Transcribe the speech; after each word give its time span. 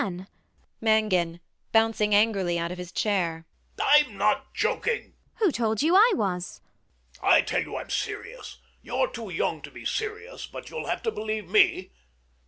MANGAN 0.81 1.41
[bouncing 1.71 2.15
angrily 2.15 2.57
out 2.57 2.71
of 2.71 2.79
his 2.79 2.91
chair]. 2.91 3.45
I'm 3.79 4.17
not 4.17 4.51
joking. 4.51 5.01
ELLIE. 5.13 5.35
Who 5.35 5.51
told 5.51 5.83
you 5.83 5.95
I 5.95 6.11
was? 6.15 6.59
MANGAN. 7.21 7.37
I 7.37 7.41
tell 7.43 7.61
you 7.61 7.77
I'm 7.77 7.91
serious. 7.91 8.57
You're 8.81 9.11
too 9.11 9.29
young 9.29 9.61
to 9.61 9.69
be 9.69 9.85
serious; 9.85 10.47
but 10.47 10.71
you'll 10.71 10.87
have 10.87 11.03
to 11.03 11.11
believe 11.11 11.47
me. 11.51 11.91